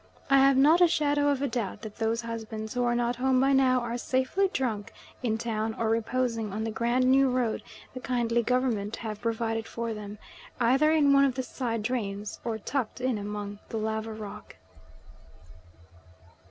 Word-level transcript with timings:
I 0.31 0.39
have 0.39 0.57
not 0.57 0.81
a 0.81 0.87
shadow 0.87 1.29
of 1.29 1.43
a 1.43 1.47
doubt 1.47 1.83
that 1.83 1.97
those 1.97 2.21
husbands 2.21 2.73
who 2.73 2.83
are 2.83 2.95
not 2.95 3.17
home 3.17 3.39
by 3.39 3.53
now 3.53 3.81
are 3.81 3.99
safely 3.99 4.47
drunk 4.47 4.91
in 5.21 5.37
town, 5.37 5.75
or 5.75 5.89
reposing 5.91 6.51
on 6.51 6.63
the 6.63 6.71
grand 6.71 7.05
new 7.05 7.29
road 7.29 7.61
the 7.93 7.99
kindly 7.99 8.41
Government 8.41 8.95
have 8.95 9.21
provided 9.21 9.67
for 9.67 9.93
them, 9.93 10.17
either 10.59 10.91
in 10.91 11.13
one 11.13 11.23
of 11.23 11.35
the 11.35 11.43
side 11.43 11.83
drains, 11.83 12.39
or 12.43 12.57
tucked 12.57 12.99
in 12.99 13.19
among 13.19 13.59
the 13.69 13.77
lava 13.77 14.11
rock. 14.11 14.55